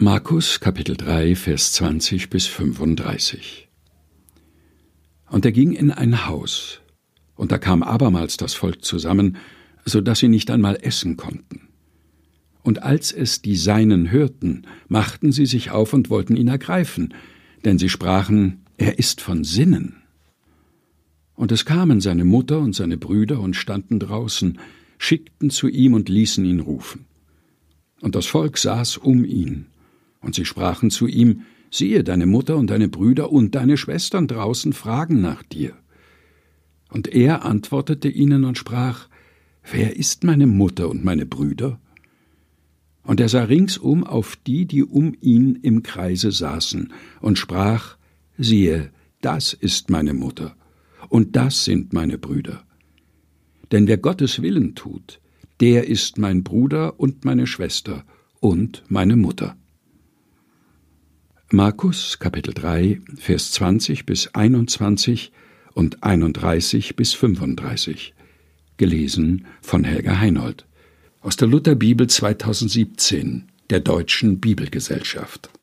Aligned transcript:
Markus 0.00 0.60
Kapitel 0.60 0.96
3 0.96 1.34
Vers 1.34 1.72
20 1.72 2.30
bis 2.30 2.46
35 2.46 3.68
Und 5.28 5.44
er 5.44 5.50
ging 5.50 5.72
in 5.72 5.90
ein 5.90 6.28
Haus, 6.28 6.78
und 7.34 7.50
da 7.50 7.58
kam 7.58 7.82
abermals 7.82 8.36
das 8.36 8.54
Volk 8.54 8.84
zusammen, 8.84 9.38
so 9.84 10.00
dass 10.00 10.20
sie 10.20 10.28
nicht 10.28 10.52
einmal 10.52 10.78
essen 10.82 11.16
konnten. 11.16 11.62
Und 12.62 12.84
als 12.84 13.10
es 13.10 13.42
die 13.42 13.56
Seinen 13.56 14.12
hörten, 14.12 14.68
machten 14.86 15.32
sie 15.32 15.46
sich 15.46 15.72
auf 15.72 15.92
und 15.92 16.10
wollten 16.10 16.36
ihn 16.36 16.46
ergreifen, 16.46 17.12
denn 17.64 17.80
sie 17.80 17.88
sprachen, 17.88 18.60
er 18.76 19.00
ist 19.00 19.20
von 19.20 19.42
Sinnen. 19.42 19.96
Und 21.34 21.50
es 21.50 21.64
kamen 21.64 22.00
seine 22.00 22.24
Mutter 22.24 22.60
und 22.60 22.72
seine 22.72 22.98
Brüder 22.98 23.40
und 23.40 23.56
standen 23.56 23.98
draußen, 23.98 24.60
schickten 24.96 25.50
zu 25.50 25.66
ihm 25.66 25.94
und 25.94 26.08
ließen 26.08 26.44
ihn 26.44 26.60
rufen. 26.60 27.06
Und 28.00 28.14
das 28.14 28.26
Volk 28.26 28.58
saß 28.58 28.98
um 28.98 29.24
ihn, 29.24 29.66
und 30.20 30.34
sie 30.34 30.44
sprachen 30.44 30.90
zu 30.90 31.06
ihm, 31.06 31.42
siehe, 31.70 32.04
deine 32.04 32.26
Mutter 32.26 32.56
und 32.56 32.70
deine 32.70 32.88
Brüder 32.88 33.30
und 33.30 33.54
deine 33.54 33.76
Schwestern 33.76 34.26
draußen 34.26 34.72
fragen 34.72 35.20
nach 35.20 35.42
dir. 35.42 35.74
Und 36.90 37.08
er 37.08 37.44
antwortete 37.44 38.08
ihnen 38.08 38.44
und 38.44 38.56
sprach, 38.56 39.08
Wer 39.70 39.96
ist 39.96 40.24
meine 40.24 40.46
Mutter 40.46 40.88
und 40.88 41.04
meine 41.04 41.26
Brüder? 41.26 41.78
Und 43.02 43.20
er 43.20 43.28
sah 43.28 43.44
ringsum 43.44 44.04
auf 44.04 44.36
die, 44.46 44.66
die 44.66 44.82
um 44.82 45.14
ihn 45.20 45.56
im 45.56 45.82
Kreise 45.82 46.32
saßen, 46.32 46.92
und 47.20 47.38
sprach, 47.38 47.96
siehe, 48.38 48.90
das 49.20 49.52
ist 49.52 49.90
meine 49.90 50.14
Mutter 50.14 50.56
und 51.08 51.36
das 51.36 51.64
sind 51.64 51.92
meine 51.92 52.18
Brüder. 52.18 52.64
Denn 53.72 53.86
wer 53.86 53.98
Gottes 53.98 54.40
Willen 54.42 54.74
tut, 54.74 55.20
der 55.60 55.88
ist 55.88 56.18
mein 56.18 56.44
Bruder 56.44 56.98
und 57.00 57.24
meine 57.24 57.46
Schwester 57.46 58.04
und 58.40 58.84
meine 58.88 59.16
Mutter. 59.16 59.56
Markus 61.50 62.18
Kapitel 62.18 62.52
3 62.52 63.00
Vers 63.16 63.52
20 63.52 64.04
bis 64.04 64.34
21 64.34 65.32
und 65.72 66.02
31 66.02 66.94
bis 66.94 67.14
35 67.14 68.12
gelesen 68.76 69.46
von 69.62 69.82
Helga 69.82 70.18
Heinold. 70.18 70.66
Aus 71.22 71.36
der 71.36 71.48
Lutherbibel 71.48 72.06
2017 72.06 73.48
der 73.70 73.80
Deutschen 73.80 74.40
Bibelgesellschaft 74.40 75.48